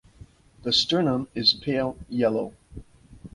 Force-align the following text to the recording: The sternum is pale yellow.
The 0.63 0.73
sternum 0.73 1.27
is 1.35 1.53
pale 1.53 1.95
yellow. 2.09 2.55